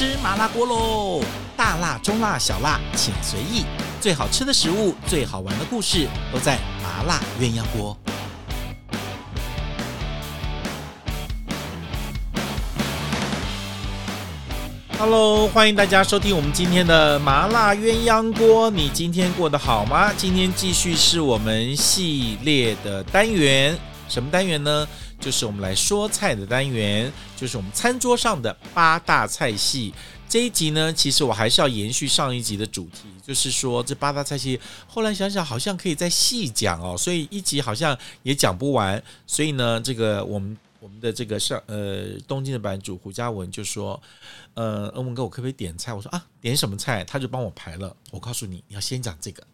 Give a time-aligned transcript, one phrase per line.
[0.00, 1.22] 吃麻辣锅喽！
[1.54, 3.66] 大辣、中辣、小辣，请随意。
[4.00, 7.94] 最好吃的食物，最好玩的故事，都在麻辣鸳鸯锅。
[14.98, 18.70] Hello，欢迎大家收听我们今天的麻辣鸳鸯锅。
[18.70, 20.10] 你今天过得好吗？
[20.16, 23.78] 今天继续是我们系列的单元，
[24.08, 24.88] 什么单元呢？
[25.20, 29.92] 就是我们来说菜的单元，就是我们餐桌上的八大菜系。
[30.28, 39.02] 这一集呢，其实我还是要延续上一集的主题，就是说这八大菜系，后来想想好像可以再细讲哦，所以一集好像也讲不完。
[39.26, 44.00] 所以呢，这个我们我们的这个上呃东京的版主胡嘉文就说，
[44.54, 45.92] 呃，恩文哥，我可不可以点菜？
[45.92, 47.04] 我说啊，点什么菜？
[47.04, 47.94] 他就帮我排了。
[48.12, 49.44] 我告诉你，你要先讲这个，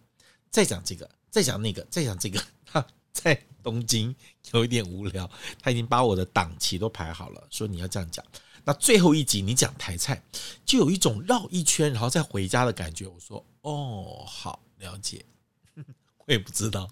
[0.50, 2.38] 再讲这个，再讲那个，再讲这个。
[2.70, 4.14] 哈，再东京
[4.52, 5.28] 有一点无聊，
[5.60, 8.24] 他已经把我的档期都排好了，说你要这样讲。
[8.64, 10.22] 那最后一集你讲台菜，
[10.64, 13.08] 就有一种绕一圈然后再回家的感觉。
[13.08, 15.24] 我说哦，好了解，
[15.74, 16.88] 我也不知道，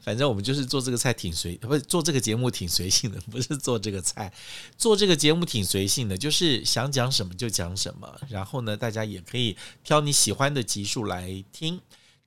[0.00, 4.32] 反正我们就是做这个菜挺随，不是做这个节目挺随性的，不是做这个菜，
[4.78, 8.18] 做这个节目挺随性的，就是想讲什么就讲什么。
[8.30, 11.78] 然后呢，大家也可以挑你喜欢的集数来听。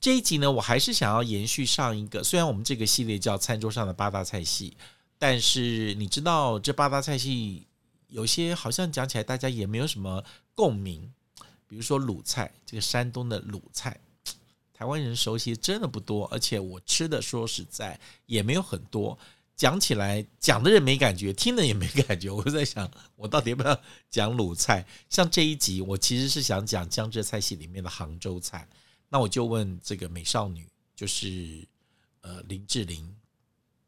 [0.02, 2.24] 这一集呢，我还是想要延续上一个。
[2.24, 4.78] 虽然我们这个系列叫餐桌上的八大菜系，
[5.18, 7.68] 但是你知道这八大菜系
[8.08, 10.24] 有些好像讲起来大家也没有什么
[10.56, 11.12] 共鸣。
[11.68, 14.00] 比如说鲁菜，这个山东的鲁菜，
[14.74, 19.20] 台湾人熟悉真的不多，而且我吃的说实在也没有很多。
[19.58, 22.32] 讲起来讲的人没感觉，听的也没感觉。
[22.32, 23.78] 我在想，我到底要不要
[24.10, 24.88] 讲鲁菜？
[25.10, 28.66] 像这一集，我其实是想讲江浙菜系里面的杭州菜。
[29.10, 31.68] 那我就问这个美少女，就是
[32.22, 33.16] 呃林志玲，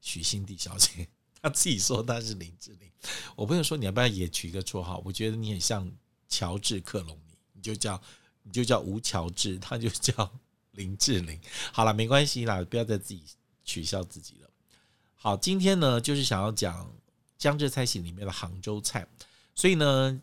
[0.02, 1.08] 许馨娣小姐，
[1.42, 2.92] 她自己说她是林志玲。
[3.36, 5.02] 我朋友说，你要不要也取一个绰号？
[5.06, 5.92] 我觉得你很像
[6.28, 8.02] 乔治克隆尼，你就叫
[8.44, 10.32] 你就叫吴乔治，他就叫
[10.74, 11.40] 林志玲。
[11.72, 13.24] 好了，没关系啦，不要再自己
[13.64, 14.50] 取笑自己了。
[15.16, 16.92] 好，今天呢就是想要讲
[17.38, 19.08] 江浙菜系里面的杭州菜，
[19.54, 20.22] 所以呢。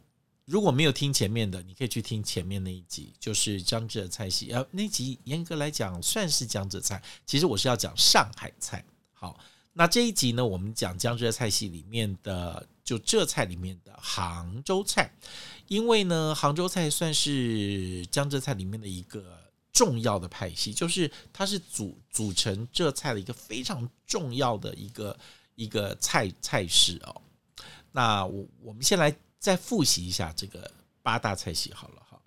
[0.49, 4.51] 如果没有听前面的，你可以去听前面那一集，就是江浙菜系。
[4.51, 8.83] 呃，那集严格来讲算是江浙菜，其实我是要讲上海菜。
[9.13, 9.39] 好，
[9.75, 15.13] 那这一集呢，我们讲江浙菜系里面的，就浙菜里面的杭州菜，
[15.67, 19.39] 因为呢，杭州菜算是江浙菜里面的一个
[19.71, 25.15] 重要的派系，就是它是组组成浙菜的一个非常重要的一个
[25.57, 27.21] 一个菜菜式哦。
[27.93, 29.15] 那我我们先来。
[29.39, 30.71] 再复习一下这个
[31.03, 32.19] 八大菜系好了哈。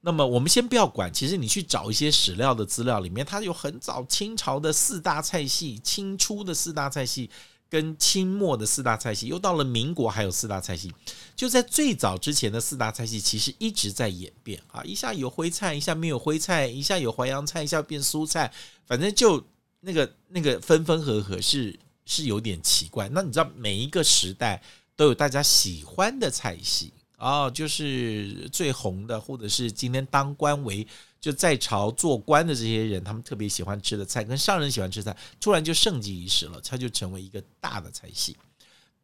[0.00, 7.30] 那么我们先不要管，其实你去找一些史料的资料里面，它有很早清朝的四大菜系，清初的四大菜系，
[7.70, 10.92] 跟清末的四大菜系，又到了民国还有四大菜系。
[11.34, 18.52] 就在最早之前的四大菜系，其实一直在演变啊，一下有徽菜，一下没有徽菜，一下有淮扬菜，一下变苏菜，
[18.86, 19.42] 反正就
[19.80, 23.08] 那个那个分分合合是是有点奇怪。
[23.08, 24.62] 那你知道每一个时代，
[24.96, 30.86] 都有大家喜欢的菜系啊，就是最红的，或者是今天当官为
[31.20, 38.36] 就在朝做官的这些人，他们特别喜欢吃的菜，跟商人喜欢吃菜，突然就盛极一时了，它就成为一个大的菜系。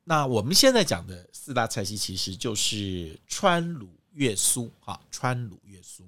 [0.05, 6.05] 那我们现在讲的四大菜系，其实就是川鲁粤苏啊，川鲁粤苏。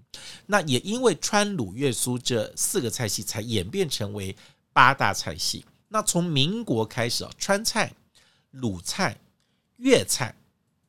[0.47, 4.37] 那也因为川鲁粤苏这四个菜系，才演变成为
[4.73, 5.65] 八大菜系。
[5.89, 7.93] 那从民国开始啊，川菜、
[8.51, 9.17] 鲁菜。
[9.83, 10.33] 粤菜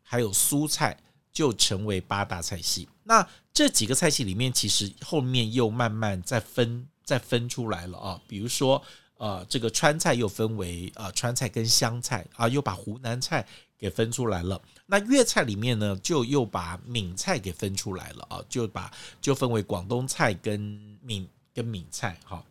[0.04, 0.96] 还有苏菜
[1.32, 2.88] 就成为八大菜系。
[3.04, 8.22] 那这几个菜系里面，其实后面又慢慢再分再分出来了啊。
[8.28, 8.82] 比如说，
[9.18, 13.46] 呃，这个川菜又分为呃川菜跟湘菜啊，又把湖南菜
[13.78, 14.62] 给分出来了。
[14.86, 20.60] 那粤菜里面呢，就又把闽菜给分出来了啊，就把就分为广东菜跟
[21.02, 22.44] 闽跟闽菜哈。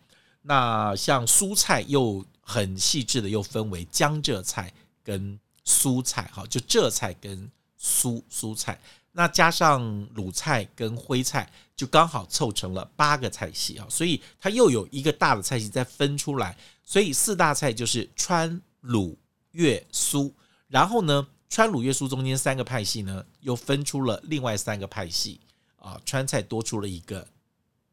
[0.43, 4.73] 那像苏菜又很细致的又分为江浙菜
[5.05, 5.39] 跟。
[5.65, 8.81] 苏菜哈，就浙菜跟苏苏菜，
[9.13, 13.87] 那加上鲁菜跟徽菜，就刚好凑成了八个菜系啊。
[13.89, 19.17] 所以它又有一个大的菜系再分出来，所以四大菜就是川鲁
[19.53, 20.35] 粤苏。
[20.69, 25.41] 然后呢，川鲁粤苏中间三个派系呢，又分出了另外三个派系
[25.77, 26.01] 啊。
[26.05, 27.27] 川菜多出了一个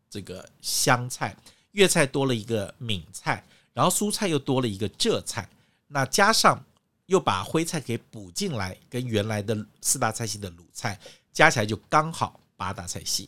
[0.10, 1.36] 这个湘菜，
[1.72, 3.44] 粤菜多了一个闽菜，
[3.74, 5.48] 然后苏菜又多了一个浙菜。
[5.88, 6.63] 那加上。
[7.10, 10.98] 又把徽菜给补进来，跟原来的四大菜系的鲁菜
[11.34, 13.28] 加起来就刚好八大菜系。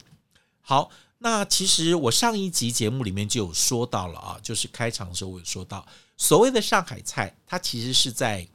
[0.62, 5.84] 好，那其实我上一集节目里面就有说到了啊，就是开场的时候我有说到，
[6.16, 8.48] 所谓的上海菜，它其实是在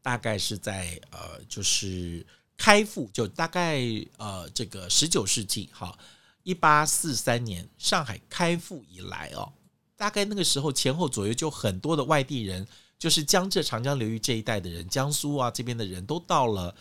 [0.00, 2.24] 大概是在呃，就是
[2.56, 3.80] 开埠就大概
[4.18, 5.98] 呃这个十九世纪哈，
[6.44, 9.52] 一八四三年上海开埠以来哦，
[9.96, 12.64] 大概那个时候前后左右就很多的外地人，
[12.98, 16.74] 就是江浙长江流域这一带的人，江苏啊这边的人都到了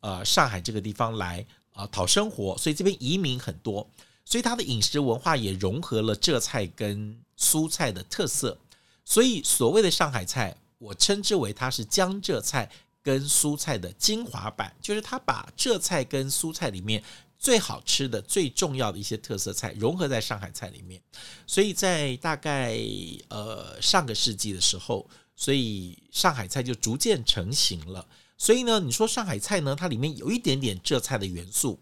[0.00, 3.88] 呃上海这个地方来啊讨生活，所以这边移民很多，
[4.24, 8.56] 所以它的饮食文化也融合了浙菜跟苏菜的特色，
[9.04, 12.70] 所以所谓的上海菜，我称之为它是江浙菜。
[13.04, 17.04] 跟苏菜的精华版，就是它把浙菜跟苏菜里面
[17.38, 20.98] 最好吃的、最重要的一些特色菜融合在上海菜里面。
[21.46, 22.78] 所以在大概
[23.28, 25.06] 呃上个世纪的时候，
[25.36, 28.06] 所以上海菜就逐渐成型了。
[28.36, 31.80] 所以呢，你说上海菜呢，它里面有一点点浙菜的元素，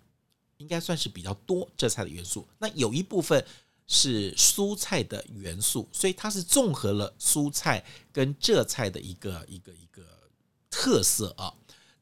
[0.58, 2.46] 应该算是比较多浙菜的元素。
[2.58, 3.44] 那有一部分
[3.86, 10.02] 是苏菜的元素，所以它是综合了苏菜跟浙菜的一个一个一个。
[10.74, 11.52] 特色啊，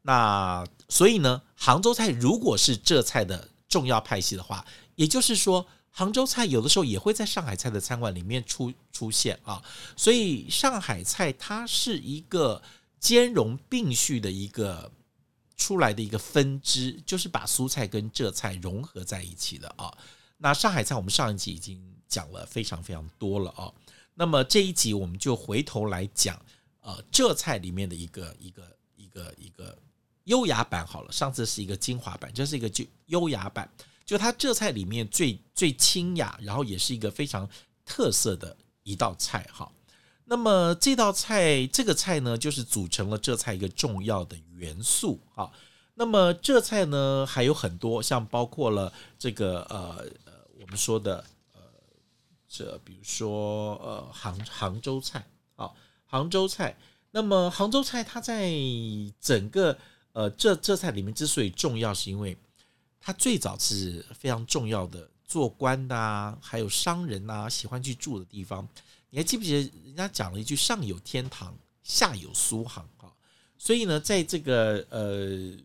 [0.03, 4.65] 那所以呢，杭州菜如果是浙菜的重要派系的话，
[4.95, 9.63] 也就是说，杭州菜有的时候也会在上海菜的餐馆里面出出现啊。
[9.97, 12.63] 所以上海菜它是一个
[12.99, 14.91] 兼容并蓄的一个
[15.57, 19.93] 出来的一个分支，就是把苏菜跟浙菜融合在一起的啊。
[20.39, 23.73] 那上海菜我们上一集已经讲了非常非常多了啊，
[24.15, 26.41] 那么这一集我们就回头来讲。
[26.83, 29.77] 呃，浙菜里面的一个一个一个一个
[30.25, 33.71] 优雅版好了，上次是一个精华版，这是一个就优雅版，
[34.11, 37.49] 就它浙菜里面最最清雅，然后也是一个非常
[37.85, 39.71] 特色的一道菜哈。
[40.25, 45.53] 那么这道菜这个菜呢，就是组成了浙菜一个重要的元素哈。
[45.95, 51.25] 那么浙菜呢还有很多，像包括了这个呃呃我们说的
[51.55, 51.61] 呃
[52.49, 55.25] 这比如说呃杭杭州菜
[55.55, 55.71] 啊。
[56.05, 56.77] 杭州菜，
[57.13, 58.51] 那么杭州菜它在
[59.21, 59.79] 整个
[60.15, 62.37] 呃浙浙菜里面之所以重要，是因为
[63.01, 68.69] 它最早是非常重要的做官的啊，还有商人啊喜欢去住的地方。
[69.09, 73.11] 你还记不记得人家讲了一句“上有天堂，下有苏杭”啊？
[73.59, 75.57] 所以呢，在这个呃，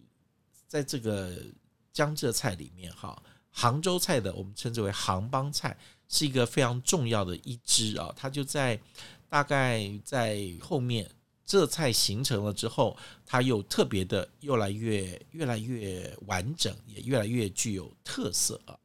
[0.67, 1.37] 在这个
[1.93, 3.21] 江浙菜里面哈，
[3.51, 5.77] 杭州菜的我们称之为杭帮菜，
[6.07, 8.79] 是一个非常重要的一支啊，它就在。
[9.27, 11.09] 大概在后面，
[11.45, 18.77] 浙菜形成了之后，它又特别的越来越越来越完整，也越来越具有特色啊。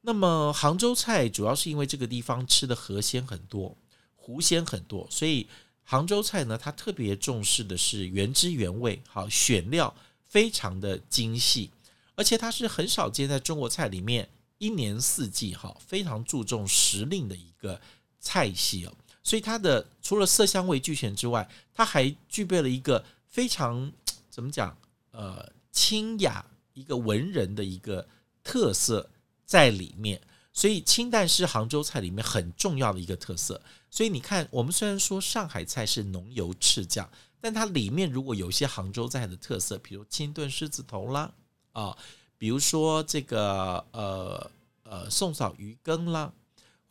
[0.00, 3.76] 那么杭州菜主要是因为这个地方吃的河鲜很多，
[4.16, 5.46] 湖鲜很多，所以
[5.82, 11.70] 杭州菜呢，它特别重视的是原汁原味，好，选料非常的精细，
[12.16, 17.80] 而且它是很少见在中国菜里面一年四季哈，非常注重时令的一个
[18.18, 18.94] 菜系哦。
[19.24, 23.90] 所以它的除了色香味俱全之外，它还具备了一个非常
[24.30, 24.76] 怎么讲
[25.10, 26.44] 呃清雅
[26.74, 28.06] 一个文人的一个
[28.44, 29.10] 特色
[29.46, 30.20] 在里面。
[30.52, 33.60] 所以清淡是杭州菜里面很重要的一个特色。
[33.90, 37.10] 所以你看，我们虽然说上海菜是浓油赤酱，
[37.40, 41.32] 但它里面如果有一些杭州菜的特色，比如清炖狮子头啦
[41.72, 41.96] 啊，
[42.38, 44.50] 比如说这个呃
[44.84, 46.32] 呃宋嫂鱼羹啦。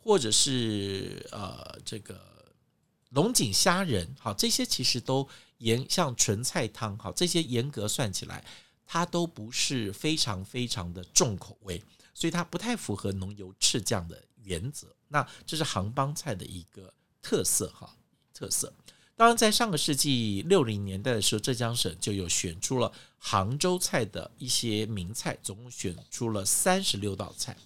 [0.04, 2.20] 或者是呃这个
[3.08, 5.26] 龙井虾仁，好，这些其实都
[5.58, 8.44] 严像纯菜汤，好，这些严格算起来，
[8.84, 11.82] 它都不是非常非常的重口味，
[12.12, 14.94] 所以它不太符合浓油赤酱的原则。
[15.08, 16.92] 那这是杭帮菜的一个
[17.22, 17.96] 特色哈，
[18.34, 18.70] 特色。
[19.16, 27.56] 当然，在上个世纪六零年代的时候，浙江省就有选出了杭州菜的一些名菜，总共选出了三十六道菜。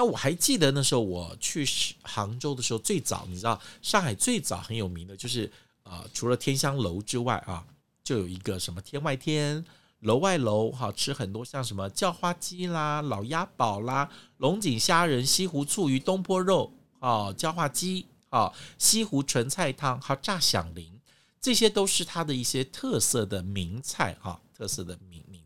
[0.00, 1.68] 那我还记得那时候我去
[2.00, 5.52] 杭州的时候，最早你知道上海最早很有名的就是
[5.82, 7.62] 啊，除了天香楼之外啊，
[8.02, 9.62] 就有一个什么天外天、
[9.98, 20.98] 楼外楼，哈，吃很多像什么叫花鸡啦、老鸭煲啦、龙井虾仁、西湖醋鱼、东坡肉啊、叫花鸡啊、西湖纯菜汤，还有炸响铃，
[21.42, 24.98] 这些都是它的一些特色的名菜啊，特色的。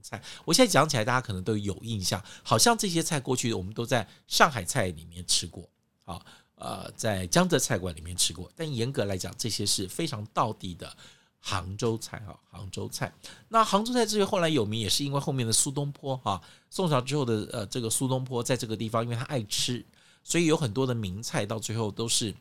[0.05, 5.67] 菜，我现在讲起来，大家可能都有印象，好像这些菜过去我们都在上海菜里面吃过，
[6.05, 6.21] 啊，
[6.57, 8.53] 呃，在江浙菜馆里面吃过。
[8.55, 10.95] 但严格来讲，这些是非常道地的
[11.41, 13.11] 杭州菜啊，杭州菜。
[13.49, 19.83] 那杭州菜之所以后来有名，也是因为后面的苏东坡哈，宋朝之后的呃这个苏东坡在这个地方，因为他爱吃，
[20.23, 22.35] 所以有很多的名菜到最后都是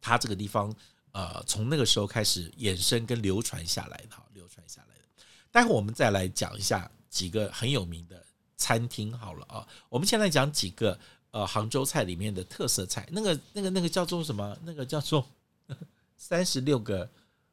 [0.00, 0.72] 他这个地方
[1.10, 4.87] 呃从那个时候开始衍生跟流传下来的，流传下来。
[5.50, 8.22] 待会我们再来讲一下几个很有名的
[8.56, 10.98] 餐厅好了啊，我们先来讲几个
[11.30, 14.56] 呃杭州菜里面的特色菜，那个那个那个叫做什么？
[14.64, 15.26] 那个叫做
[16.16, 17.08] 三十六个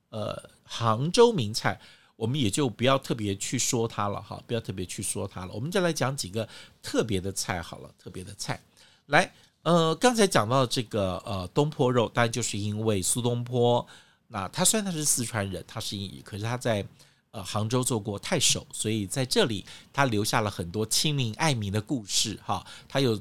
[0.10, 1.80] 呃杭州名菜。
[2.18, 5.52] 我们也就不要特别去说它了哈，不要特别去说它了。
[5.52, 6.48] 我们再来讲几个
[6.82, 8.58] 特别的菜好了，特别的菜。
[9.08, 9.30] 来，
[9.64, 13.86] 呃，刚才讲到这个呃东坡肉，当然就是因为苏东坡，
[14.30, 16.88] 那他虽然他是四川人，他是英语，可是他在
[17.36, 22.66] 呃杭州做过太守，所以在这里他留下了很多亲民爱民的故事哈。
[22.88, 23.20] 他有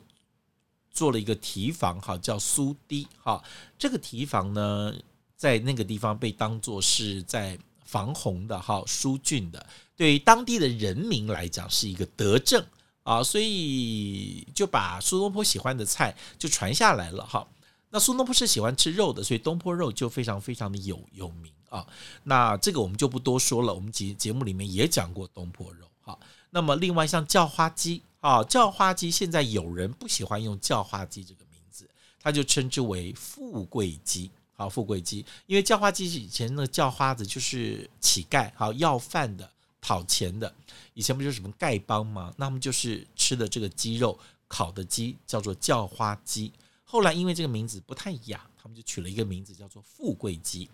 [0.92, 3.42] 做了一个堤防哈，叫苏堤哈。
[3.76, 4.94] 这个堤防呢，
[5.36, 9.66] 在那个地方被当作是在防洪的哈，疏浚的，
[9.96, 12.64] 对于当地的人民来讲是一个德政
[13.02, 17.44] 啊，所以就把苏东坡喜欢的菜就传下来了哈。
[17.90, 21.86] 那苏东坡是喜欢吃肉的，所以东坡肉就非常非常的有有名啊。
[22.22, 26.18] 那这个我们就不多说了，我们节节目里面也讲过东坡肉哈。
[26.50, 31.88] 那么另外像叫花鸡啊，叫花鸡现在有人不喜欢用叫花鸡这个名字，
[32.20, 34.30] 他就称之为富贵鸡。
[34.56, 39.50] 好，富贵鸡，因为叫花鸡是以前那个叫花子就是乞丐，好要饭的、
[39.80, 40.54] 讨钱的。
[40.94, 42.32] 以前不就是什么丐帮吗？
[42.36, 44.16] 那么就是吃的这个鸡肉，
[44.46, 46.52] 烤的鸡叫做叫花鸡。
[46.84, 50.70] 后来因为这个名字不太雅，他们就取了一个名字叫做富贵鸡。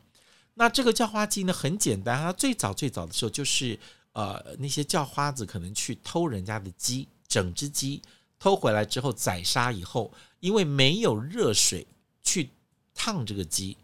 [0.60, 3.78] 那这个叫花鸡呢，很简单，它最早最早的时候就是
[4.12, 8.02] 呃那些叫花子可能去偷人家的鸡，整只鸡
[8.38, 11.86] 偷回来之后宰杀以后，因为没有热水
[12.22, 12.50] 去。
[12.92, 13.74] 烫这个鸡，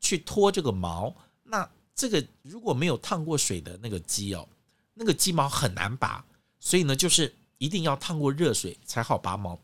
[0.00, 1.14] 去脱这个毛，
[1.44, 4.46] 那这个如果没有烫过水的那个鸡哦，
[4.92, 6.22] 那个鸡毛很难拔，
[6.60, 9.58] 所以呢，就是一定要烫过热水才好拔毛。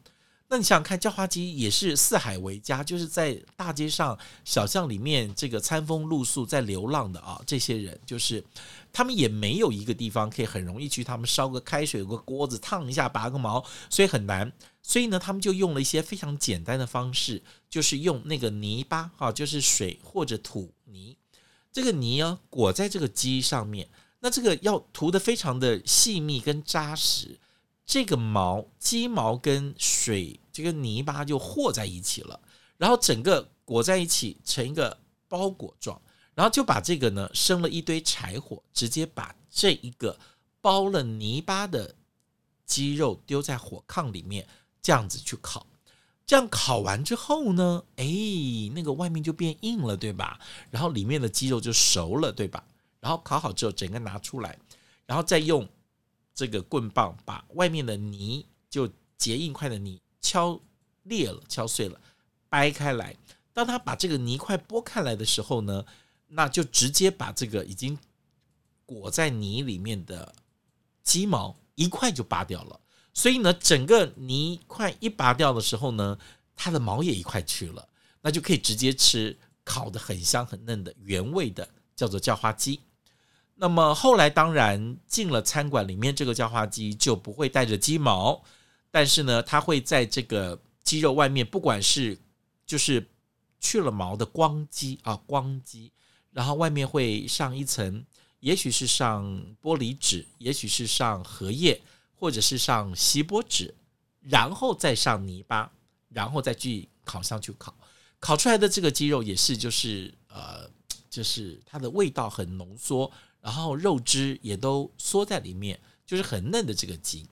[0.53, 8.45] 那你想看，叫花鸡也是四海为家，就是在大街上、小巷里面这个餐风露宿在流浪的啊，这些人就是
[8.93, 14.53] 他们也没有一个地方可以很容易去，他们烧个开水，有个锅子烫一下，拔个毛，所以很难。
[14.83, 21.17] 所以呢，他们就用了一些非常简单的方式，就是用那个泥巴哈，就是水或者土泥，
[21.73, 23.89] 这个泥啊裹在这个鸡上面，
[24.21, 27.39] 那这个要涂得非常的细密跟扎实。
[27.85, 32.41] 这个毛鸡毛跟水这个泥巴就和在一起了，
[32.79, 34.97] 然后整个裹在一起成一个
[35.29, 36.01] 包裹状，
[36.35, 40.19] 然后就把这个呢生了一堆柴火，直接把这一个
[40.61, 41.95] 包了泥巴的
[42.65, 44.47] 鸡肉丢在火炕里面，
[44.81, 45.67] 这样子去烤，
[46.25, 48.07] 这样烤完之后呢，哎，
[48.75, 50.39] 那个外面就变硬了，对吧？
[50.71, 52.65] 然后里面的鸡肉就熟了，对吧？
[53.01, 54.57] 然后烤好之后，整个拿出来，
[55.05, 55.69] 然后再用。
[56.35, 60.61] 这个棍棒把外面的泥就结硬块的泥敲
[61.03, 62.01] 裂了，敲碎了，
[62.49, 63.17] 掰开来。
[63.53, 65.85] 当他把这个泥块剥开来的时候呢，
[66.29, 67.99] 那就直接把这个已经
[68.87, 70.35] 裹在泥里面的
[71.03, 72.81] 鸡毛一块就拔掉了。
[73.13, 76.19] 所以呢，整个泥块一拔掉的时候呢，
[76.57, 77.87] 它的毛也一块去了，
[78.23, 82.81] 那就可以直接吃烤的很香很嫩的原味的，叫做叫花鸡。
[83.55, 88.43] 那么后来当然进了餐馆里面，这个叫花鸡就不会带着鸡毛，
[88.91, 92.19] 但是呢，它会在这个鸡肉外面，不管是
[92.67, 93.07] 就是
[93.61, 95.93] 去了毛的光鸡啊，光鸡，
[96.33, 98.05] 然后外面会上一层，
[98.41, 99.25] 也许是上
[99.63, 101.81] 玻璃纸，也许是上荷叶，
[102.15, 103.73] 或者是上锡箔纸，
[104.21, 105.71] 然后再上泥巴，
[106.09, 107.73] 然后再去烤箱去烤，
[108.19, 110.69] 烤出来的这个鸡肉也是就是呃，
[111.09, 113.09] 就是它的味道很浓缩。
[113.43, 117.27] 然后肉汁也都缩在里面，就是很嫩的这个鸡。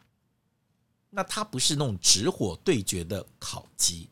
[1.09, 4.11] 那它不是那种直火对决的烤鸡，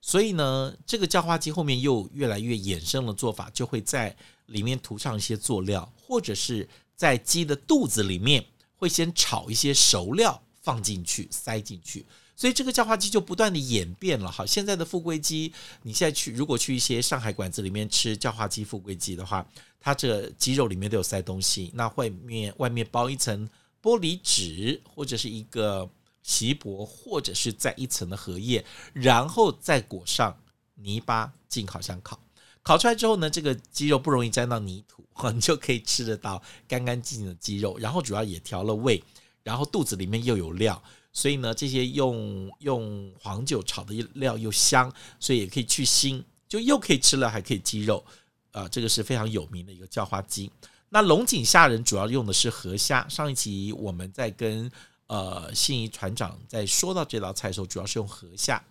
[0.00, 4.16] 所以呢，这个叫花鸡后面又越来越衍生了做法，就会在
[4.46, 12.04] 里面涂上一些佐料，或者是在鸡的肚子里面会先炒一些熟料放进去，塞进去。
[12.40, 14.46] 所以这个叫花鸡就不断的演变了哈。
[14.46, 19.46] 现在的富贵鸡，你现在去如果去一些上海馆子里面吃叫花鸡、富贵鸡的话，
[19.78, 23.46] 它这鸡肉里面都有塞东西，那外面外面包一层
[23.82, 25.86] 玻璃纸，或者是一个
[26.22, 30.34] 锡箔，或者是在一层的荷叶，然后再裹上
[30.76, 32.18] 泥巴进烤箱烤。
[32.62, 37.76] 烤出来之后呢，这个鸡肉不容易沾到泥土，你就可以吃得到干干净净的鸡肉。
[37.78, 39.04] 然后主要也调了味，
[39.42, 40.82] 然后肚子里面又有料。
[41.12, 48.04] 所以呢，这些用用黄酒炒的料又香，所以也可以去腥，就又可以吃了，还可以鸡肉，
[48.52, 50.50] 啊、呃，这个是非常有名的一个叫花鸡。
[50.88, 53.06] 那龙井虾仁主要用的是河虾。
[53.08, 54.70] 上一集我们在跟
[55.08, 58.62] 呃信谊船长在说到这道菜的时候，主要是用河虾。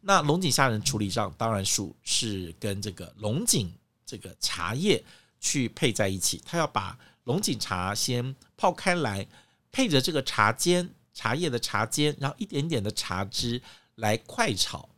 [0.00, 3.72] 那龙井虾仁处理上，当然属是跟这个龙井
[4.06, 5.04] 这个茶叶
[5.40, 9.26] 去配在一起，他要把龙井茶先泡开来，
[9.72, 10.88] 配着这个茶尖。
[11.18, 13.60] 茶叶的茶尖，然后一点点的茶汁
[13.96, 14.88] 来快炒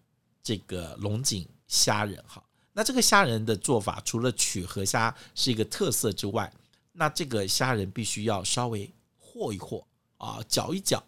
[0.42, 2.22] 这个龙井虾仁。
[2.28, 6.52] 哈，那这个虾仁的做法，除了取河虾是一个特色之外，
[6.92, 9.82] 那这个虾仁必须要稍微和一和
[10.18, 11.02] 啊，搅一搅，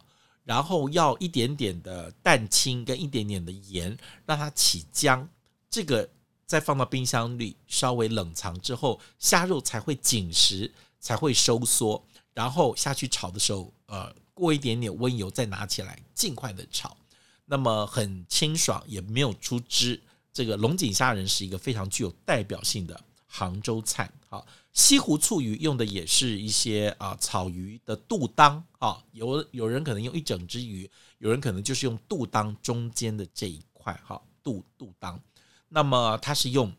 [0.44, 5.28] 然后要一点点的蛋清跟一点点的盐，让它起浆。
[5.68, 6.08] 这个
[6.46, 12.02] 再放到冰箱里稍微冷藏之后，虾肉才会紧实，才会收缩，
[12.32, 16.96] 然后下去炒的时候，呃，过一点点温油再拿起来，尽快的炒，
[17.44, 20.00] 那么很清爽，也没有出汁。
[20.32, 24.10] 这个龙井虾仁是一个非常具有代表性的杭州菜。
[24.28, 35.20] 好，西湖醋鱼用的也是一些啊草鱼的肚当啊，有有人可能用一整只鱼，有人可能就是用肚当中间的这一块哈，肚肚当。
[35.68, 36.72] 那么它是用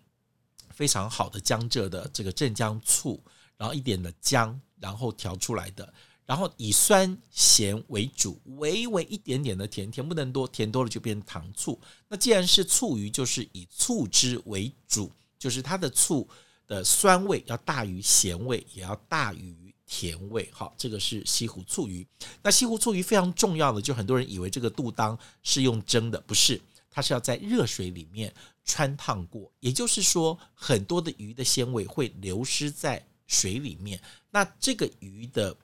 [0.72, 3.24] 非常好的江浙的这个镇江醋，
[3.58, 5.94] 然后一点的姜，然后调出来的。
[6.26, 11.80] 然后以酸咸为主，微微一点点的甜，甜不能多，甜多了就变糖醋。
[12.08, 16.28] 那既然是醋鱼，就是以醋汁为主，就是它的醋
[16.66, 20.50] 的酸味要大于咸味，也要大于甜味。
[20.54, 22.08] 好，这个是西湖醋鱼。
[22.42, 29.52] 那西湖醋鱼非常重要的，就很多人以为这个肚当是用蒸的，不是，它是要在热水里面穿烫过。
[29.60, 34.02] 也就是说，很多的鱼的鲜味会流失在水里面。
[34.32, 35.56] 那这个鱼的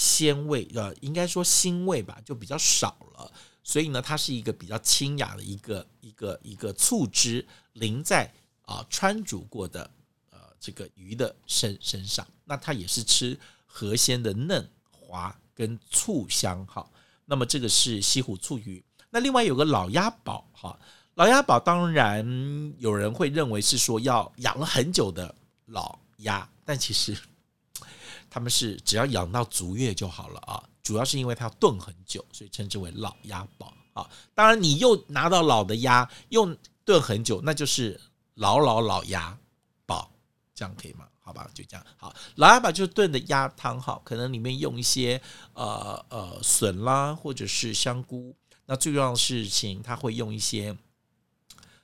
[0.00, 3.30] 鲜味呃，应该说腥味吧，就比较少了，
[3.62, 9.90] 所以呢，它是一个比较清雅的一个一个一个醋汁淋在啊穿煮过的
[10.30, 16.88] 呃这个鱼的身身上，那它也是吃河鲜的嫩滑跟醋香哈。
[17.26, 20.80] 那么这个是西湖醋鱼，那另外有个老鸭宝哈，
[21.16, 22.24] 老鸭宝当然
[22.78, 25.34] 有人会认为是说要养了很久的
[25.66, 27.14] 老鸭，但其实。
[28.30, 34.08] 他们是只要养到足月就好了啊，主要是因为它要炖很久，所以称之为老鸭煲啊。
[34.34, 38.00] 当然，你又拿到老的鸭，又炖很久，那就是
[38.34, 39.36] 老老老鸭
[39.84, 40.10] 煲，
[40.54, 41.08] 这样可以吗？
[41.18, 41.86] 好吧，就这样。
[41.96, 45.20] 好，老鸭煲就是炖的鸭汤，哈，可能里面用一些
[45.54, 48.34] 呃呃笋啦，或者是香菇。
[48.66, 50.76] 那最重要的事情，他会用一些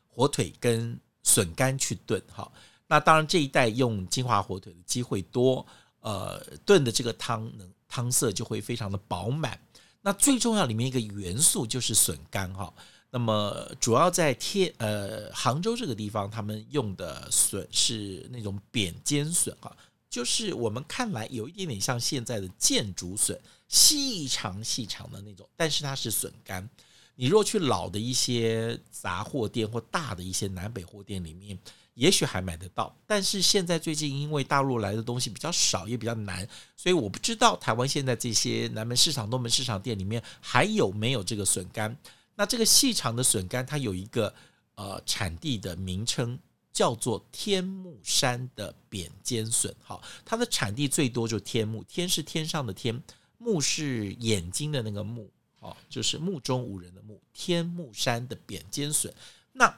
[0.06, 2.50] 火腿跟笋干去炖，哈。
[2.86, 5.66] 那当然这一代用金华火腿的机会多。
[6.06, 9.58] 呃，炖的这个汤呢，汤色就会非常的饱满。
[10.02, 12.72] 那最重要里面一个元素就是笋干哈。
[13.10, 19.76] 那么主要在天呃杭州这个地方，他们用的笋是那种扁尖笋哈，
[20.08, 26.70] 就是我们看来有一点点像现在的箭竹笋，细长细长的那种，但是它是笋干。
[27.16, 31.58] 你若去老的一些杂货店或大的一些南北货店里面。
[31.96, 41.96] 也许还买得到，但是现在最近因为大陆来的东西比较少，也比较难，所以我不知道台湾现在这些南门市场、东门市场店里面还有没有这个笋干。
[42.34, 44.32] 那这个细长的笋干，它有一个
[44.74, 46.38] 呃产地的名称，
[46.70, 49.74] 叫做天目山的扁尖笋。
[49.82, 53.02] 好，它的产地最多就天目，天是天上的天，
[53.38, 57.18] 目是眼睛的那个目，好，就是目中无人的目。
[57.32, 59.10] 天目山的扁尖笋，
[59.54, 59.74] 那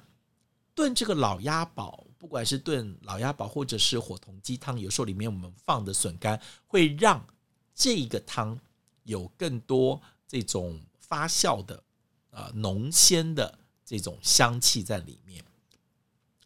[0.75, 2.05] 炖这个老鸭煲。
[2.19, 7.25] 不管是炖老鸭煲，或者是火筒鸡汤，有时候里面我们放的笋干会让
[7.75, 8.59] 这个汤
[9.05, 11.81] 有更多这种发酵的
[12.31, 15.43] 啊浓鲜的这种香气在里面。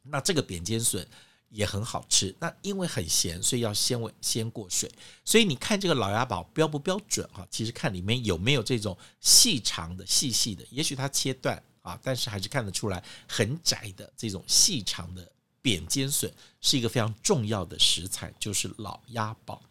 [0.02, 1.06] 那这个扁尖笋
[1.48, 4.90] 也很好吃，那因为很咸，所以要先为先过水。
[5.24, 7.46] 所以你看这个老鸭煲标不标准哈？
[7.50, 15.32] 其实看里面有没有这种细长的、细细的，也许它切断啊，但是还是看得出来很窄的这种细长的。
[15.62, 19.62] 扁尖笋是一个非常重要的食材，就是老鸭煲。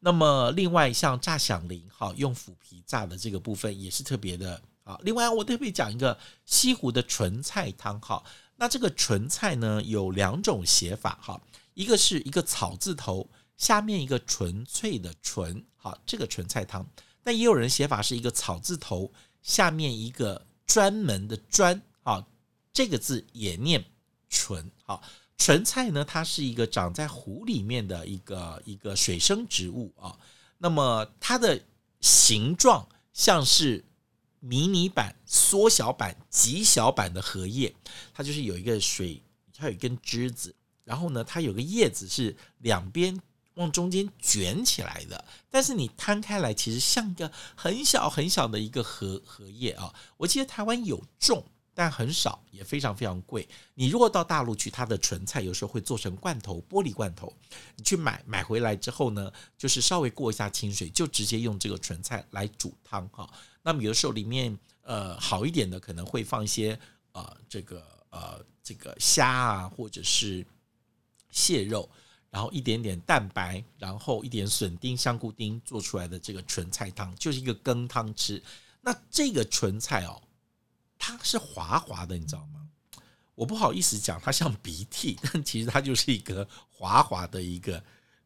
[0.00, 4.96] 那么，另外像炸响铃，哈，用腐皮炸的这个部分也是特别的啊。
[5.02, 8.22] 另外，我特别讲一个西湖的纯菜汤，哈。
[8.54, 11.40] 那这个纯菜呢，有两种写法，哈，
[11.74, 16.86] 一个是一个草字头下面一个纯粹的纯，好，这个纯菜汤。
[17.24, 22.24] 但也有人写法是一个草字头下面一个专门的专，啊，
[22.72, 23.84] 这个字也念
[24.28, 25.02] 纯，好。
[25.38, 30.18] 蓴菜呢，它是一个长在湖里面的一个一个水生植物啊。
[30.58, 31.58] 那么它的
[32.00, 33.84] 形状像是
[34.40, 37.72] 迷你版、缩小版、极小版的荷叶。
[38.12, 39.22] 它就是有一个水，
[39.54, 43.18] 它有一根枝子，然后呢，它有个叶子是两边
[43.54, 45.24] 往中间卷起来的。
[45.48, 49.94] 但是你摊开来，其实像个很小很小的一个荷荷叶啊。
[50.16, 51.46] 我记得台湾有种。
[51.78, 53.48] 但很少，也非常非常贵。
[53.74, 57.32] 你如果到大陆去，它的纯菜有时候会做成罐头，玻璃罐头。
[57.76, 63.32] 你去买买回来之后呢，就是稍微过一下清水，就直接用这个纯菜来煮汤哈。
[63.62, 66.76] 那么有的时候里面呃好一点的可能会放一些
[67.12, 70.44] 呃这个呃这个虾啊，或者是
[71.30, 71.88] 蟹肉，
[72.28, 78.42] 然后一点点蛋白，然后一点笋丁、香菇丁做出来的这个纯菜汤，就是一个羹汤吃。
[78.80, 80.20] 那这个纯菜哦，
[80.98, 82.68] 它是滑滑的，你知道吗？
[83.34, 87.82] 我不好意思讲，它像鼻涕， 但其实它就是一个滑滑的一个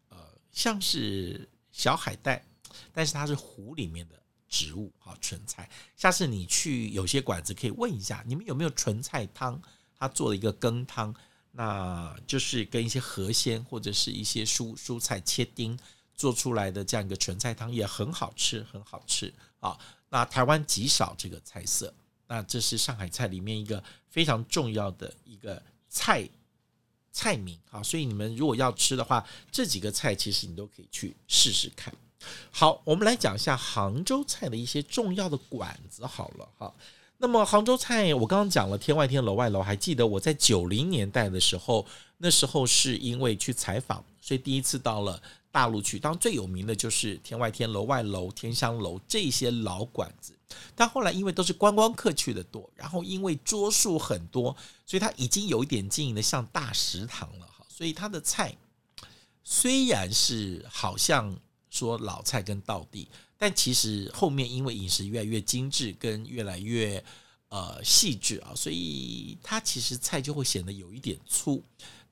[0.09, 0.17] 呃，
[0.51, 2.45] 像是小海带，
[2.93, 5.69] 但是它是湖里面的植物，好纯菜。
[5.97, 9.61] 下次你去有些馆子可以问一下，你们有没有纯菜汤？
[9.99, 11.15] 他做了一个羹汤。
[11.55, 15.79] 那就是跟一些河鲜或者是一些蔬蔬菜切丁
[16.15, 19.31] 做出来的这样一个纯菜汤也很好吃，很好吃
[19.61, 19.79] 啊。
[20.09, 21.93] 那台湾极少这个菜色，
[22.33, 26.27] 那这是上海菜里面一个非常重要的一个菜
[27.13, 27.83] 菜名啊。
[27.83, 31.93] 所以你们如果要吃的话，这几个菜其实你都可以去试试看。
[32.51, 36.75] 好，我们来讲一下杭州菜的一些重要的馆子好了哈。
[37.19, 45.99] 那么杭州菜，我刚刚讲了天外天楼外楼，还记得我在九零年代的时候，那时候是因为去采访，所以第一次到了大陆去。
[45.99, 50.33] 当然最有名的就是天外天楼外楼、天香楼这些老馆子。
[50.75, 57.65] 但后来因为都是观光客去的多，然后因为桌数很多，所以它已经有一点经营的像大食堂了哈。
[57.69, 58.57] 所以它的菜
[59.43, 61.37] 虽然是好像
[61.71, 63.09] 说老菜跟道地。
[63.45, 67.03] 但其实后面因为饮食越来越精致，跟越来越
[67.49, 71.61] 呃细致啊，所以它其实菜就会显得有一点粗。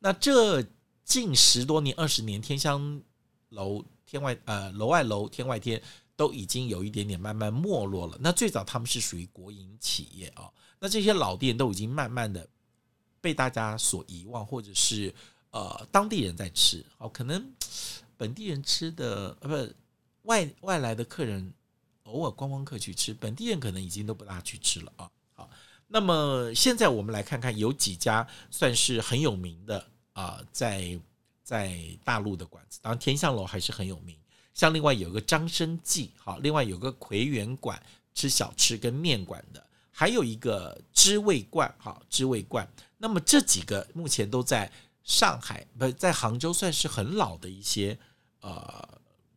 [0.01, 0.61] 那这
[1.05, 3.01] 近十多年、二十年，天香
[3.51, 5.81] 楼、天外呃楼外楼、天外天
[6.21, 8.19] 都已经有一点点慢慢没落了。
[8.21, 12.47] 那最早他们是属于国营企业啊，那这些老店都已经慢慢的
[13.23, 15.15] 被大家所遗忘，或者是
[15.51, 17.51] 呃当地人在吃哦，可能
[18.19, 19.75] 本地人吃的呃不。
[20.25, 21.51] 外外来的客人
[22.03, 25.11] 偶尔观光客去吃，本地人可能已经都不大去吃了啊。
[25.35, 25.49] 好，
[25.89, 31.01] 那么现在我们来看看有几家算是很有名的啊，在
[31.43, 34.15] 在大陆的馆子，当然天香楼还是很有名。
[34.55, 37.81] 像另外有个张生记，好，另外有个葵园馆
[38.15, 42.69] 吃小吃跟面馆的，还有一个知味观，好，知味观。
[42.99, 44.71] 那么这几个目前都在
[45.03, 47.99] 上海，不在杭州，算是很老的一些
[48.41, 48.89] 呃。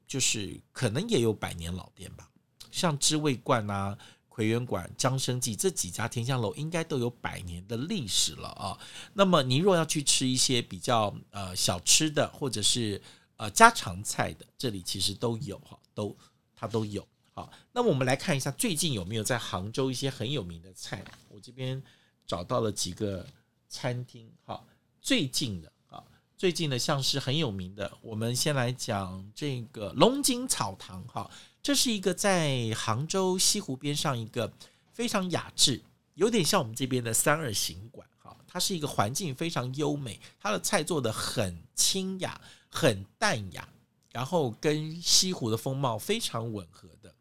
[0.05, 2.29] 就是可能也有百年老店吧，
[2.69, 3.97] 像知味观啊、
[4.29, 8.77] 葵园馆、张生记这几家天香楼，应该都有百年的历史了啊。
[9.13, 13.01] 那么你若要去吃一些比较呃小吃的，或者是
[13.43, 16.15] 呃家常菜的，这里其实都有哈，都
[16.55, 17.05] 它都有。
[17.33, 21.03] 好，那么我们来看一下最近有没有在杭州一些很有名的菜。
[21.27, 21.81] 我这边
[22.25, 23.27] 找到了几个
[23.67, 24.65] 餐厅，好，
[25.01, 26.01] 最近的啊。
[26.37, 31.29] 最近的像是很有名的，我们先来讲这个龙井草堂哈，
[31.61, 34.53] 这是一个在杭州西湖边上一个
[34.93, 42.39] 非常雅致，有点像我们这边的三二行馆哈，它是一个环境非常优美，它的菜做得很清雅、
[42.73, 43.69] 很淡雅，
[44.11, 47.13] 然后跟西湖的风貌非常吻合的。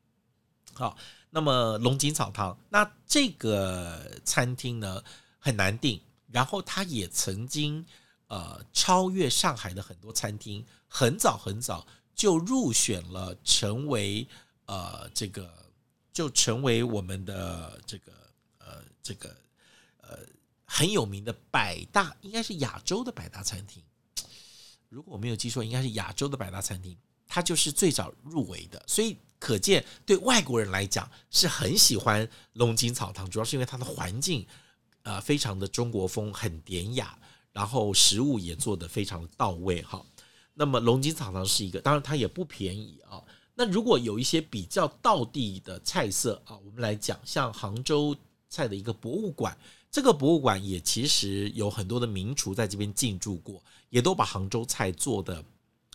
[0.73, 0.97] 好，
[1.31, 5.05] 那么龙井草堂，那这个餐厅呢
[5.39, 7.85] 很难订，然后它也曾经。
[8.29, 14.27] 呃，超越上海的很多餐厅，很早很早就入选了，成为
[14.65, 15.53] 呃这个
[16.15, 18.11] 就成为我们的这个
[18.57, 19.37] 呃这个
[20.01, 20.19] 呃
[20.65, 23.83] 很有名的百大，应该是亚洲的百大餐厅。
[24.93, 26.95] 如果我没有记错，应该是亚洲的百大餐厅，
[27.27, 28.83] 它就是最早入围的。
[28.87, 34.47] 所以可见，对外国人来讲是很喜欢龙井草堂，主要是因为它的环境
[35.05, 37.19] 呃非常的中国风，很典雅。
[37.55, 40.03] 然后食物也做得非常的到位哈，
[40.55, 43.23] 那么龙井草堂是一个，当然它也不便宜啊。
[43.55, 48.17] 那如果有一些比较道地的菜色啊，我们来讲，像杭州
[48.49, 49.55] 菜的一个博物馆，
[49.91, 55.45] 这个博物馆也其实有很多的名厨在这边进驻过，也都把杭州菜做得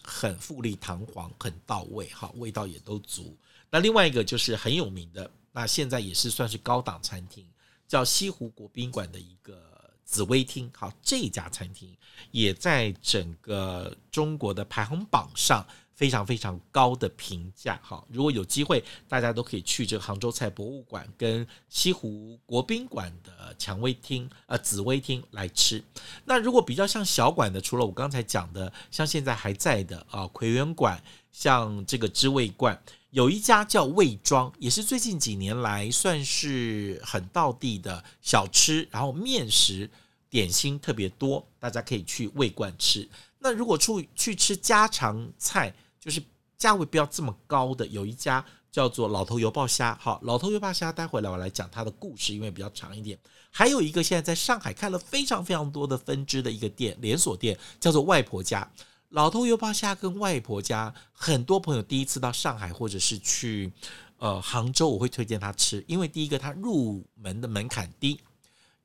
[0.04, 3.36] 很富丽堂皇，很到位哈，味道也都足。
[3.70, 7.44] 那另外一个就是很有名的，那现在也是算是高档餐厅，
[7.88, 9.66] 叫西湖国宾馆的一个。
[10.10, 11.94] 紫薇厅，好，这家餐厅
[12.32, 17.78] 也在整个中国的排行榜上非常非常高的评价。
[17.84, 25.84] 哈，如果有机会，大家都可以去这个杭州菜博物馆跟西湖国宾馆的蔷薇厅、呃紫薇厅来吃。
[26.24, 32.80] 那如果比较像小馆的，除了我刚才讲的，像现在还在的啊葵园馆，像这个知味观。
[33.10, 39.90] 有一家叫味庄，也是最近几年来算是很道地的小吃，然后面食
[40.30, 43.10] 点心特别多，大家可以去味观吃。
[43.40, 45.74] 那如果出去吃家常菜，
[46.08, 46.24] 就是
[46.58, 49.94] 价位不要这么高的，有一家叫做老头油爆虾。
[50.00, 53.20] 好，老头油爆虾，待会来我来讲它的故事，因为比较长一点。
[53.52, 58.72] 还有一个现在在上海开了非常非常多的分支的一个店，连锁店叫做外婆家。
[59.10, 63.70] 老头油爆虾跟外婆家，很多朋友第一次到上海或者是去
[64.16, 68.18] 呃杭州，我会推荐他吃，因为第一个它入门的门槛低，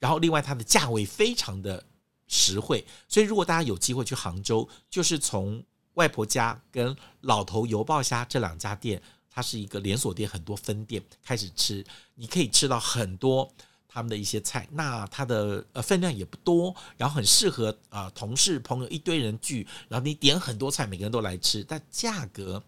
[0.00, 1.84] 然后另外它的价位非常的
[2.26, 5.62] 实惠，所以如果大家有机会去杭州，就是从
[5.94, 9.00] 外婆家跟老头油爆虾这两家店，
[9.30, 13.50] 它是一个连锁店，很多分店开始吃，你可以吃到很多。
[13.94, 22.64] 他们的一些菜，那它的呃分量也不多，然后很适合啊、同事朋友一堆人聚，然后你点很多菜，每个人都来吃，但价格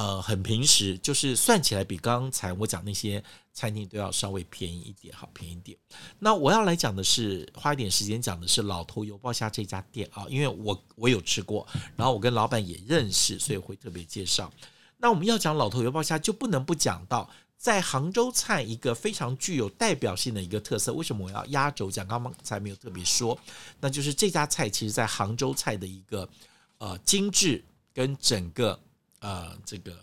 [0.00, 5.76] 呃很平时，就是算起来比刚才我讲那些餐厅都要稍微便宜一点，好便宜一点。
[6.18, 14.50] 那我要来讲的是，花一点时间讲的是老头油爆虾这家店啊，因为我我有吃过，然后我跟老板也认识，所以会特别介绍。
[14.96, 17.28] 那我们要讲老头油爆虾，就不能不讲到。
[17.58, 22.06] 在杭州菜一个非常具有代表性的一个特色，为什么我要压轴讲？
[22.08, 23.38] 刚刚才没有特别说，
[23.80, 26.26] 那就是这家菜其实，在杭州菜的一个
[26.78, 28.80] 呃精致跟整个
[29.20, 29.96] 呃这个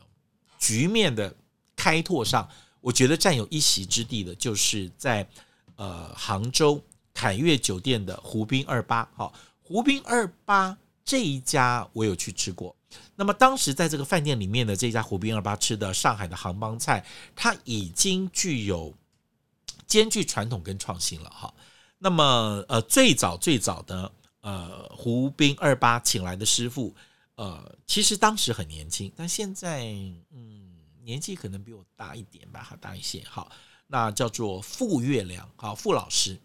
[0.58, 1.36] 局面的
[1.76, 2.48] 开拓上，
[2.82, 5.28] 我觉得占有一席之地的，就是在
[5.76, 6.82] 呃杭州
[7.14, 9.08] 凯悦酒店的湖滨二八。
[9.16, 12.76] 好，湖滨二八这一家我有去吃过。
[13.16, 18.94] 那么当时在这个饭店里面的这家湖滨二八吃的上海的杭帮菜，它已经具有
[19.86, 21.54] 兼具传统跟创新了哈。
[22.00, 26.96] 那么呃最早最早的呃湖滨二八请来的师傅，
[27.38, 29.86] 呃其实当时很年轻，但现在
[30.32, 33.24] 嗯年纪可能比我大一点吧，大一些。
[33.30, 33.50] 好，
[33.88, 36.38] 那叫做傅月良，好傅老师，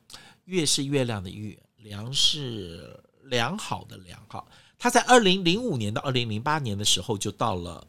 [0.45, 4.47] 月是月亮的月，良是良好的良，好。
[4.79, 7.87] 他在二零零五年到二零零八年的时候就到了，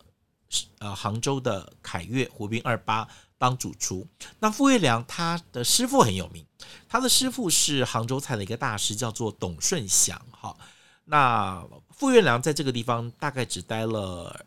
[0.77, 4.07] 呃，杭州的凯悦湖滨二八当主厨。
[4.39, 6.45] 那傅月良他的师傅很有名，
[6.87, 10.23] 他的师傅是杭州菜的一个大师，叫做董顺祥。
[10.31, 10.55] 哈，
[11.03, 14.45] 那傅月良在这个地方大概只待了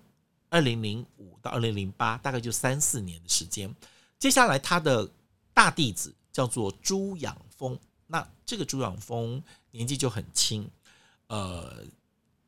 [0.49, 3.75] 二零零五到二零零八，大概就三四年的时间。
[4.19, 5.09] 接下来他的
[5.53, 10.69] 大弟子叫做朱养峰，那这个朱养峰年纪就很轻，
[11.29, 11.85] 呃。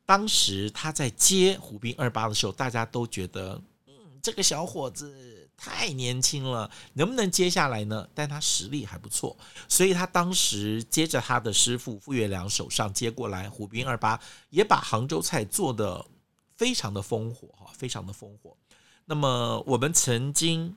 [0.06, 3.92] 当时他在接胡兵二八的时候，大家都觉得，嗯，
[4.22, 8.08] 这个小伙子太年轻了，能不能接下来呢？
[8.14, 9.36] 但他实力还不错，
[9.68, 14.18] 所以他当时接着他的师傅傅月良手上接过来湖滨二八，
[14.50, 16.06] 也把杭州菜做得
[16.54, 18.56] 非常的烽火哈，非常的烽火。
[19.04, 20.76] 那么我们曾经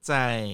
[0.00, 0.48] 在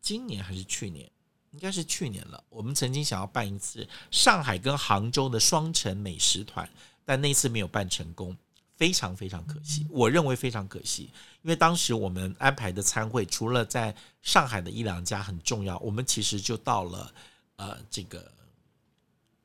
[0.00, 1.10] 今年还是去年，
[1.50, 6.68] 应该是去年了，我们曾经想要办一次上海跟杭州的双城美食团。
[7.06, 8.34] 但那次没有办成功，
[8.76, 9.86] 非常非常可惜。
[9.90, 11.10] 我认为非常可惜，
[11.42, 17.14] 因为当时我们安排的餐会，除了在上海的一两家很重要，我们其实就到了
[17.56, 18.32] 呃这个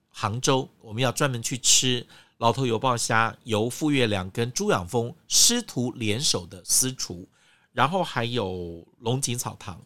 [0.10, 2.06] 杭州，我们要专门去吃
[2.38, 7.28] 老头油爆虾，由傅月良跟朱养峰师徒联手的私厨，
[7.72, 9.82] 然后还有龙井草堂，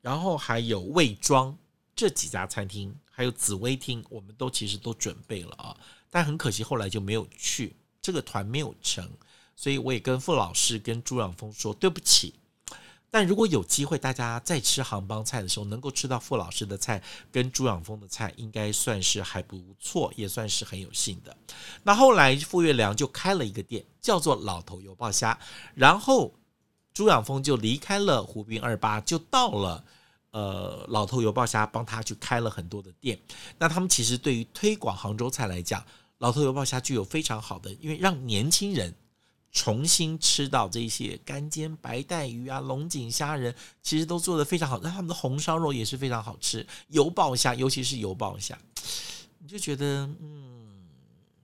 [0.00, 1.56] 然后还有魏庄
[1.96, 5.76] 这几家餐厅，还有紫薇厅，我们都其实都准备了啊。
[6.10, 9.08] 但很可惜，后来就没有去，这个团没有成，
[9.56, 12.34] 所以我也跟傅老师跟朱养峰说对不起。
[13.10, 21.34] 但如果有机会，大家在吃杭帮菜的时候，能够吃到傅老师的菜跟朱养峰的菜，应该算是还不错，也算是很有幸的。
[21.82, 25.38] 那后来傅月良就开了一个店，叫做老头油爆虾，
[25.74, 26.34] 然后
[26.92, 29.82] 朱养峰就离开了湖滨二八，就到了。
[30.32, 33.16] 呃，老头油爆虾帮他去开了很多的店。
[33.56, 35.80] 那他们其实对于推广杭州菜来讲，
[36.24, 38.94] 老头油爆虾具有非常好的，因为让年轻人
[39.52, 44.80] 重新吃到这些干煎白带鱼啊、龙井虾仁，其实都做得非常好。
[44.82, 48.58] 那他们的红烧肉也是非常好吃，油爆虾，尤其是油爆虾，
[49.38, 50.86] 你就觉得，嗯，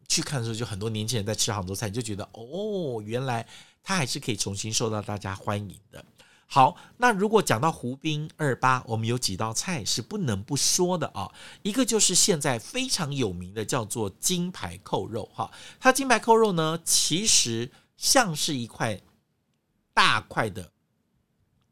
[0.08, 3.46] 去看的时候就很多年轻人在吃杭州菜，你就觉得哦，原来
[3.82, 6.02] 他还是可以重新受到大家欢迎的。
[6.52, 11.30] 好，那如果讲到湖滨二八，我们有几道菜是不能不说的啊。
[11.62, 15.48] 一个就是现在非常有名的，叫做金牌扣肉哈。
[15.78, 19.00] 它金牌扣肉呢，其实像是一块
[19.94, 20.72] 大块的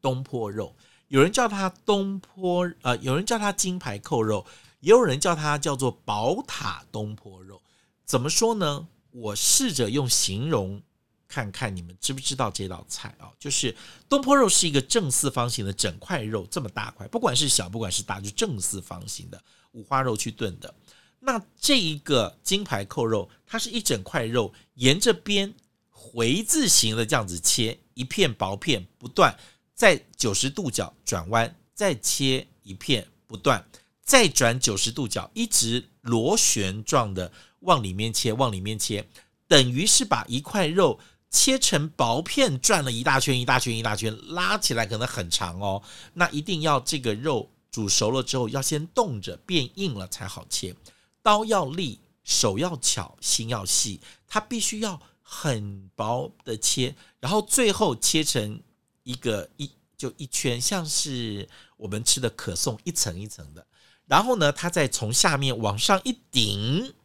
[0.01, 0.73] 东坡肉，
[1.09, 4.45] 有人叫它东坡，呃，有人叫它金牌扣肉，
[4.79, 7.61] 也有人叫它叫做宝塔东坡肉。
[8.05, 8.87] 怎么说呢？
[9.11, 10.81] 我试着用形容。
[11.29, 13.31] 看看你们知不知道这道菜啊？
[13.39, 13.73] 就是
[14.09, 19.41] 东坡肉是一个正四方形的整块肉，这么大块，不管是小不管是大，就正四方形的
[19.73, 20.73] 五花肉去炖的。
[21.19, 25.53] 那这一个金牌扣肉，它是一整块肉，沿着边
[25.89, 29.37] 回字形的这样子切，一片薄片不断，
[29.75, 33.63] 在九十度角转弯，再切一片不断，
[34.01, 39.07] 再转九十度角，一直螺旋状的往里面切，往里面切，
[39.47, 40.97] 等于是把一块肉
[41.29, 45.81] 切成薄片，转了一大圈，一大圈，一大圈，拉起来可能很长哦。
[46.13, 50.75] 那一定要这个肉煮熟了之后，要先冻着变硬了才好切。
[51.21, 58.61] 刀要利，手要巧，心要细，它必须要很薄的切，然后最后切成
[59.03, 63.67] 一个一就一圈，像是我们吃的可颂，一层一层的。
[64.07, 66.95] 然后呢，它再从下面往上一顶，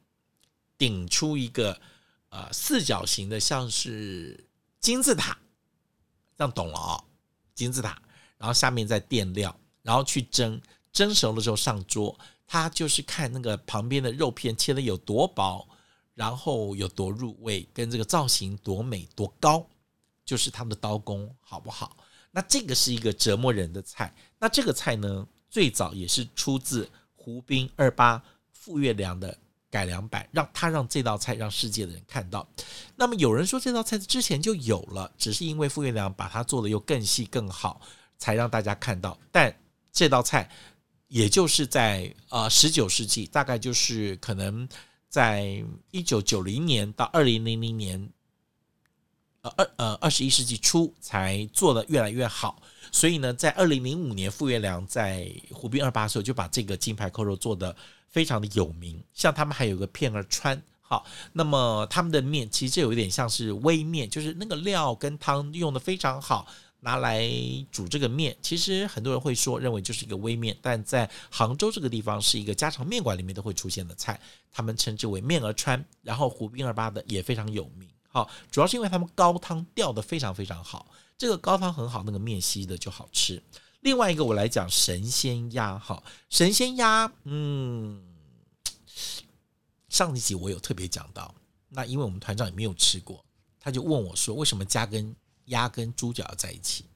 [0.79, 1.79] 顶出一个
[2.35, 4.45] 呃四角形的，像是
[4.81, 5.39] 金字塔，
[6.37, 7.05] 这样懂了哦，
[7.55, 7.97] 金字塔。
[8.37, 10.61] 然后下面再垫料，然后去蒸，
[10.93, 12.19] 蒸熟了之后上桌。
[12.47, 15.67] 它就是看那个旁边的肉片切的有多薄，
[16.15, 19.65] 然后有多入味，跟这个造型多美多高，
[20.25, 21.97] 就是他们的刀工好不好？
[22.33, 24.13] 那这个是一个折磨人的菜。
[24.41, 25.27] 那这个菜呢？
[25.49, 28.21] 最早也是出自湖滨二八
[28.51, 29.39] 傅月良的
[29.75, 32.49] 改良版，让他让这道菜让世界的人看到。
[32.95, 37.81] 那么有人说这道菜之前就有了，只是因为傅月良把它做的又更细更好，
[38.17, 39.19] 才让大家看到。
[39.33, 39.53] 但
[39.91, 40.49] 这道菜
[41.09, 44.69] 也就是在呃十九世纪，大概就是可能
[45.09, 45.61] 在
[45.91, 48.09] 一九九零年到二零零零年，
[49.41, 52.63] 呃二呃二十一世纪初才做的越来越好。
[52.93, 57.75] 所以呢，在二零零五年，傅月良在湖滨二八的时候就把这个金牌扣肉做的
[58.15, 59.03] 非常的有名。
[59.13, 66.47] 像他们还有个片儿川，好，那么他们的面其实有一点像是微面，就是那个料跟汤用得非常好，
[66.79, 67.29] 拿来
[67.73, 68.37] 煮这个面。
[68.41, 74.21] 其实很多人会说认为就是一个微面，但在杭州这个地方是一个家常面馆里面都会出现的菜，
[74.53, 75.85] 他们称之为面儿川。
[76.03, 80.87] 然后湖滨二八的也非常有名，好，主要是因为他们高汤吊得非常非常好。
[81.19, 83.43] 这个高汤很好，那个面稀的就好吃。
[83.85, 88.03] 另外一个我来讲神仙鸭，哈，神仙鸭，嗯，
[89.91, 91.35] 上一集我有特别讲到，
[91.69, 93.23] 那因为我们团长也没有吃过，
[93.61, 95.15] 他就问我说，为什么鸭跟
[95.47, 96.87] 鸭跟猪脚要在一起？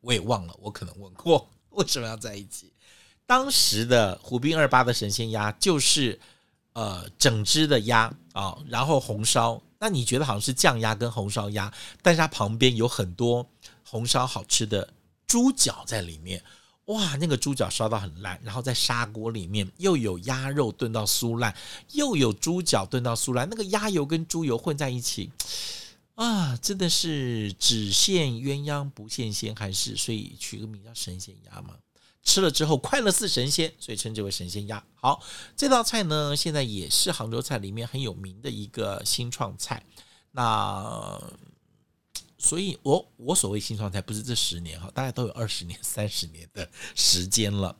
[0.00, 2.72] 我也忘了，我可能问过为什么要在一起。
[3.26, 6.20] 当时的湖滨二八的神仙鸭就是
[6.74, 9.60] 呃整只的鸭啊，然后红烧。
[9.80, 13.44] 那你觉得好像是酱鸭跟红烧鸭，但是它旁边有很多
[13.84, 14.88] 红烧好吃的
[15.28, 16.42] 猪脚在里面，
[16.86, 21.54] 哇，那个猪脚烧到很烂，然后在砂锅里面又有鸭肉炖到酥烂，
[21.92, 25.30] 又有猪脚炖到酥烂，那个鸭油跟猪油混在一起，
[26.14, 31.74] 啊，真的是只羡鸳鸯不羡仙，还是所以取个名叫神仙鸭嘛。
[32.24, 34.82] 吃了之后快乐似神仙，所以称之为神仙鸭。
[34.94, 35.22] 好，
[35.56, 39.82] 这道菜呢，现在也是杭州菜里面很有名的一个新创菜。
[40.32, 41.18] 那
[42.38, 47.76] 所以我，我所谓新创菜，不是这十年哈，大概都有二十年、 三十年的时间了。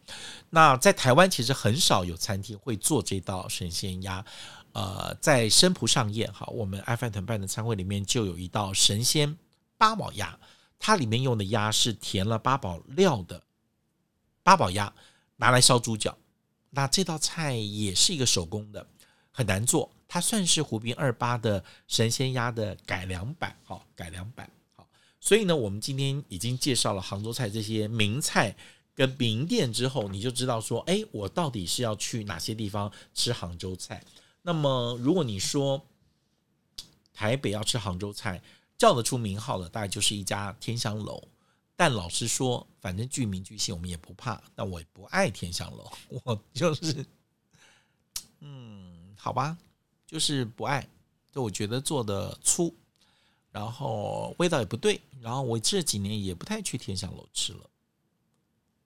[0.51, 4.25] 那在台湾其实很少有餐厅会做这道神仙鸭。
[4.73, 9.37] 呃，在生蒲上宴哈，我们爱饭团办的餐会里面就有一道神仙
[9.77, 10.38] 八宝鸭，
[10.79, 13.42] 它里面用的鸭是填了八宝料的。
[14.42, 14.92] 八宝鸭
[15.37, 16.16] 拿来烧猪脚，
[16.71, 18.87] 那这道菜也是一个手工的，
[19.31, 19.90] 很难做。
[20.09, 24.88] 它算是湖滨二八的神仙鸭的改良版，好，改良版，好。
[25.21, 28.57] 所以呢，我们今天已经介绍了杭州菜这些名菜
[28.94, 34.03] 跟名店之后，你就知道说，哎，我到底是要去哪些地方吃杭州菜？
[34.42, 35.85] 那么，如果你说
[37.12, 38.40] 台北要吃杭州菜，
[38.79, 41.23] 叫得出名号的，大概就是一家天香楼。
[41.77, 44.42] 但老实说，反正具名具姓，我们也不怕。
[44.55, 47.05] 但我也不爱天香楼，我就是，
[48.40, 49.57] 嗯，好吧，
[50.09, 50.85] 就是不爱。
[51.31, 52.75] 就我觉得做的粗，
[53.53, 55.01] 然后味道也不对。
[55.21, 57.71] 然后我这几年也不太去天香楼吃了，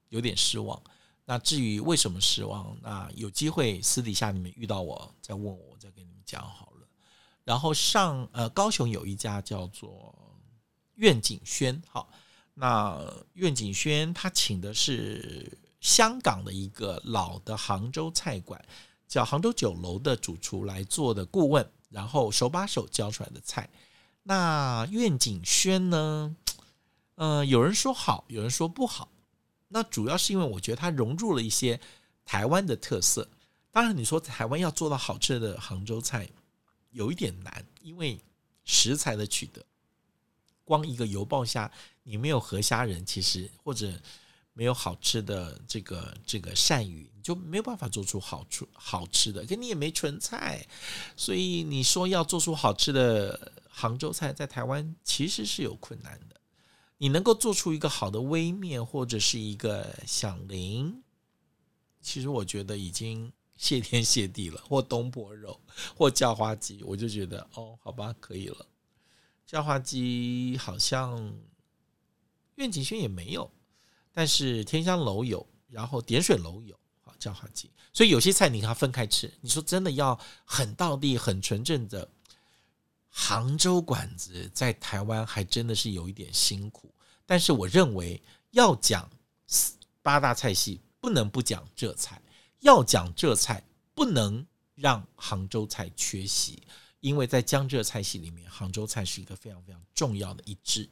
[0.09, 0.83] 有点失望。
[1.25, 6.89] 那至于为什么失望，那有机会私底下你们遇到我再问我，我再跟你们讲好了。
[7.45, 10.13] 然后上呃高雄有一家叫做
[10.97, 12.13] 苑景轩，好。
[12.55, 13.01] 那
[13.33, 18.63] 苑景轩他请的是香港的一个老的杭州菜馆，
[19.13, 23.69] 叫杭州酒楼的主厨来做的顾问，然后手把手教出来的菜。
[24.23, 26.35] 那苑景轩呢，
[27.17, 29.11] 呃，有人说好，有人说不好。
[29.69, 31.79] 那主要是因为我觉得它融入了一些
[32.25, 33.29] 台湾的特色。
[33.71, 36.27] 当然，你说台湾要做到好吃的杭州菜，
[36.89, 38.19] 有一点难，因为
[38.65, 39.63] 食材的取得。
[40.65, 41.71] 光一个油爆虾，
[42.03, 43.93] 你没有河虾仁，其实或者
[44.53, 49.45] 没有好吃的这个这个鳝鱼，你就没有办法做出好出好吃的。
[49.47, 50.67] 可你也没纯菜，
[51.17, 56.41] 所以你说要做出好吃的杭州菜，在台湾其实是有困难的。
[56.99, 61.03] 你能够做出一个好的微面或者是一个响铃，
[62.01, 65.59] 其实我觉得已经谢天谢地了，或东坡肉，
[65.97, 68.67] 或叫花鸡，我就觉得哦，好吧，可以了。
[69.47, 71.35] 叫花鸡好像
[72.55, 73.51] 苑景轩也没有，
[74.13, 77.71] 但是天香楼有，然后点水楼有，好叫花鸡。
[77.93, 79.33] 所以有些菜你要分开吃。
[79.41, 82.09] 你说真的要很道地、很纯正的
[83.09, 86.95] 杭州馆子，在台湾还真的是有一点辛苦。
[87.27, 89.09] 但是我认为要讲
[90.03, 92.21] 八大菜系，不能不讲浙菜。
[92.61, 93.63] 要讲浙菜，
[93.95, 96.63] 不能让杭州菜缺席，
[97.01, 100.89] 因为在江浙菜系里面，杭州菜是一个非常非常重要的一支。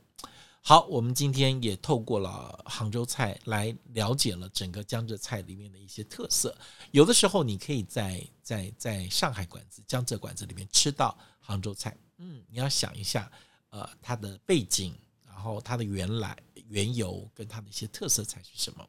[0.63, 6.57] 好，我们今天也透过了杭州菜来了解了整个江浙菜里面的一些特色。
[6.91, 13.31] 有的时候，你可以在在在上海馆子、江浙馆子里面吃到杭州菜，嗯，你要想一下，
[13.71, 14.95] 呃，它的背景，
[15.27, 16.37] 然后它的原来
[16.69, 18.87] 缘由跟它的一些特色菜是什么。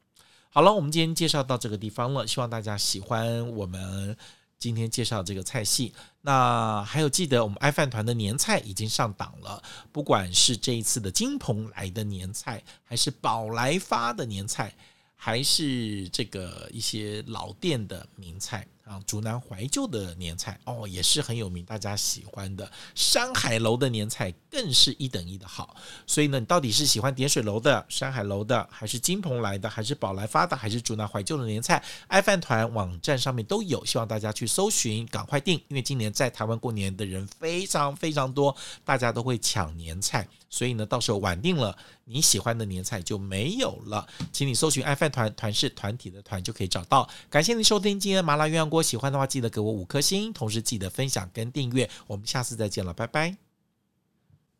[0.49, 4.15] 好了，我们今天介绍到这个地方了，希望大家喜欢我们
[4.61, 5.91] 今天介绍这个菜系。
[6.21, 14.71] 那还有记得我们爱饭团的年菜已经上档了，不管是这一次的金鹏来的年菜，还是宝来发的年菜，
[15.15, 18.67] 还是这个一些老店的名菜。
[18.85, 22.69] 啊，竹南怀旧的年菜哦，也是很有名，大家喜欢的。
[22.95, 25.75] 山海楼的年菜更是一等一的好。
[26.05, 31.81] 所以呢，你到底是喜欢点水楼的、山海楼的，还是金鹏来的，还是宝来发的，还是竹南怀旧的年菜？
[32.07, 40.27] 爱饭团网站上面都有，希望大家去搜寻，赶快订，因为今年在台湾过年的人非常非常多，大家都会抢年菜。
[40.49, 44.05] 所以呢，到时候晚订了，你喜欢的年菜就没有了。
[44.33, 47.07] 请你搜寻“爱饭团”，团是团体的团，就可以找到。
[47.29, 51.89] 感谢您收听今天的麻辣鸳鸯如果，喜欢的话记得给我五颗星，同时记得分享跟订阅。
[52.07, 53.50] 我们下次再见了，拜拜。